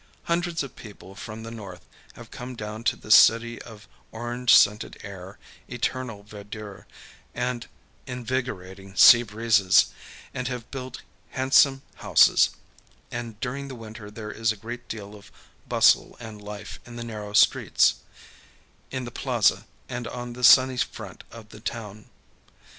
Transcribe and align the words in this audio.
Hundreds 0.23 0.63
of 0.63 0.75
people 0.75 1.13
from 1.13 1.43
the 1.43 1.51
North 1.51 1.85
have 2.13 2.31
come 2.31 2.55
down 2.55 2.83
to 2.83 2.95
this 2.95 3.15
city 3.15 3.61
of 3.61 3.87
orange 4.11 4.55
scented 4.55 4.97
air, 5.03 5.37
eternal 5.67 6.23
verdure, 6.23 6.87
and 7.35 7.67
invigorating 8.07 8.95
sea 8.95 9.21
breezes, 9.21 9.93
and 10.33 10.47
have 10.47 10.71
built 10.71 11.03
handsome[Pg 11.35 11.81
124] 12.01 12.09
houses; 12.09 12.49
and 13.11 13.39
during 13.41 13.67
the 13.67 13.75
winter 13.75 14.09
there 14.09 14.31
is 14.31 14.51
a 14.51 14.57
great 14.57 14.87
deal 14.89 15.13
of 15.13 15.31
bustle 15.69 16.17
and 16.19 16.41
life 16.41 16.79
in 16.83 16.95
the 16.95 17.03
narrow 17.03 17.33
streets, 17.33 17.97
in 18.89 19.05
the 19.05 19.11
Plaza, 19.11 19.67
and 19.87 20.07
on 20.07 20.33
the 20.33 20.43
sunny 20.43 20.77
front 20.77 21.23
of 21.29 21.49
the 21.49 21.59
town. 21.59 22.05